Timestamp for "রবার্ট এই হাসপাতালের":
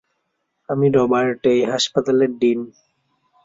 0.97-2.31